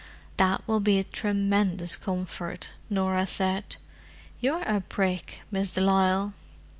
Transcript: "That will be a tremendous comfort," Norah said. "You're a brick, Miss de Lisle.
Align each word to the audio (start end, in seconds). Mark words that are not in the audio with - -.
"That 0.37 0.67
will 0.67 0.79
be 0.79 0.97
a 0.97 1.03
tremendous 1.03 1.95
comfort," 1.95 2.71
Norah 2.89 3.27
said. 3.27 3.75
"You're 4.39 4.63
a 4.63 4.79
brick, 4.79 5.41
Miss 5.51 5.73
de 5.73 5.81
Lisle. 5.81 6.33